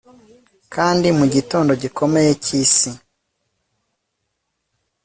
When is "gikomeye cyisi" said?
1.81-2.89